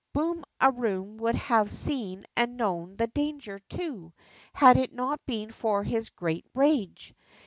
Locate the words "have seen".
1.35-2.25